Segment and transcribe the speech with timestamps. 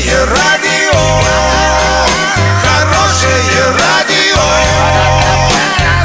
[0.00, 0.98] Хорошее радио,
[2.62, 4.40] хорошее радио,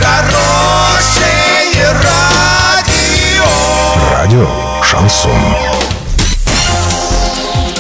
[0.02, 3.46] хорошее радио.
[4.12, 4.50] Радио
[4.84, 5.32] Шансон.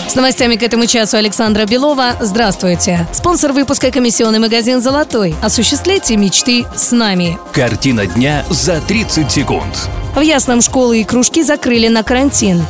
[0.07, 2.16] С новостями к этому часу Александра Белова.
[2.21, 3.05] Здравствуйте.
[3.11, 5.36] Спонсор выпуска комиссионный магазин «Золотой».
[5.41, 7.38] Осуществляйте мечты с нами.
[7.52, 9.89] Картина дня за 30 секунд.
[10.16, 12.66] В Ясном школы и кружки закрыли на карантин.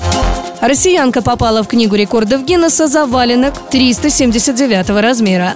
[0.62, 5.54] Россиянка попала в книгу рекордов Гиннесса за валенок 379 размера.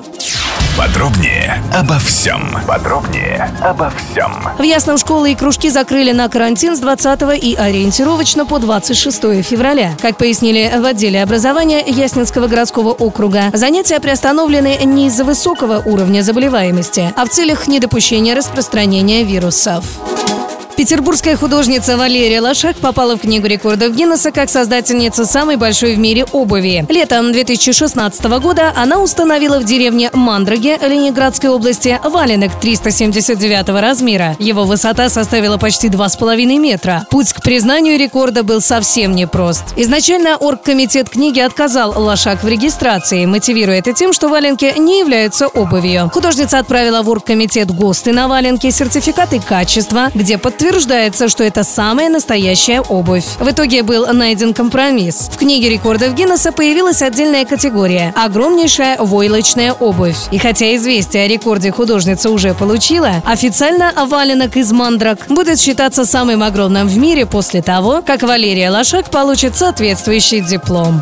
[0.79, 2.57] Подробнее обо всем.
[2.65, 4.31] Подробнее обо всем.
[4.57, 9.91] В Ясном школы и кружки закрыли на карантин с 20 и ориентировочно по 26 февраля.
[10.01, 17.13] Как пояснили в отделе образования Яснинского городского округа, занятия приостановлены не из-за высокого уровня заболеваемости,
[17.13, 19.83] а в целях недопущения распространения вирусов.
[20.79, 26.23] Петербургская художница Валерия Лошак попала в Книгу рекордов Гиннесса как создательница самой большой в мире
[26.31, 26.85] обуви.
[26.87, 34.37] Летом 2016 года она установила в деревне Мандраге Ленинградской области валенок 379 размера.
[34.39, 37.05] Его высота составила почти 2,5 метра.
[37.09, 39.73] Путь к признанию рекорда был совсем непрост.
[39.75, 46.09] Изначально оргкомитет книги отказал Лошак в регистрации, мотивируя это тем, что валенки не являются обувью.
[46.13, 52.09] Художница отправила в оргкомитет ГОСТы на валенки, сертификаты качества, где подтверждается Утверждается, что это самая
[52.09, 53.25] настоящая обувь.
[53.39, 55.27] В итоге был найден компромисс.
[55.33, 60.15] В книге рекордов Гиннесса появилась отдельная категория– огромнейшая войлочная обувь.
[60.29, 66.43] И хотя известие о рекорде художница уже получила, официально валенок из мандрак будет считаться самым
[66.43, 71.01] огромным в мире после того, как Валерия Лошак получит соответствующий диплом.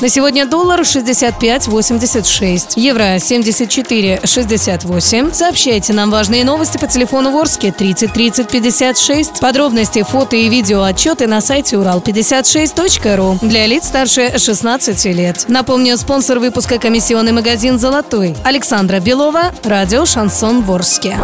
[0.00, 5.34] На сегодня доллар 65.86, евро 74.68.
[5.34, 9.40] Сообщайте нам важные новости по телефону Ворске 30 30 56.
[9.40, 15.46] Подробности, фото и видео отчеты на сайте урал56.ру для лиц старше 16 лет.
[15.48, 18.36] Напомню, спонсор выпуска комиссионный магазин «Золотой».
[18.44, 21.18] Александра Белова, радио «Шансон Ворске».